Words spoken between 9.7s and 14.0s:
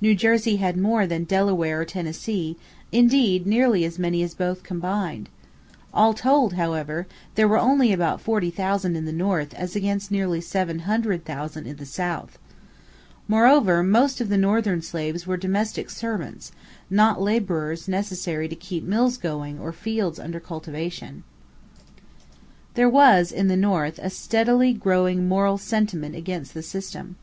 against nearly seven hundred thousand in the South. Moreover,